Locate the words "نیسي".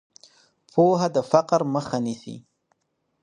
2.05-2.35